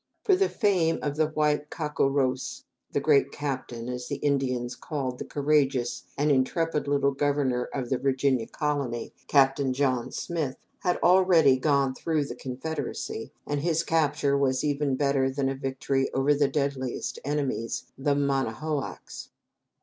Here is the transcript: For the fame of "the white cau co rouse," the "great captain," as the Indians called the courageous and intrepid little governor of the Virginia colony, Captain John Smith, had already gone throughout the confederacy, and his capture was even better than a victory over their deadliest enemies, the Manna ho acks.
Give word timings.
For 0.23 0.35
the 0.35 0.49
fame 0.49 0.97
of 1.03 1.15
"the 1.15 1.27
white 1.27 1.69
cau 1.69 1.89
co 1.89 2.07
rouse," 2.07 2.63
the 2.91 2.99
"great 2.99 3.31
captain," 3.31 3.87
as 3.87 4.07
the 4.07 4.15
Indians 4.15 4.75
called 4.75 5.19
the 5.19 5.25
courageous 5.25 6.05
and 6.17 6.31
intrepid 6.31 6.87
little 6.87 7.11
governor 7.11 7.65
of 7.65 7.91
the 7.91 7.99
Virginia 7.99 8.47
colony, 8.47 9.13
Captain 9.27 9.73
John 9.73 10.11
Smith, 10.11 10.55
had 10.79 10.97
already 11.03 11.55
gone 11.55 11.93
throughout 11.93 12.29
the 12.29 12.35
confederacy, 12.35 13.31
and 13.45 13.61
his 13.61 13.83
capture 13.83 14.35
was 14.35 14.63
even 14.63 14.95
better 14.95 15.29
than 15.29 15.49
a 15.49 15.53
victory 15.53 16.11
over 16.15 16.33
their 16.33 16.47
deadliest 16.49 17.19
enemies, 17.23 17.83
the 17.95 18.15
Manna 18.15 18.53
ho 18.53 18.81
acks. 18.83 19.29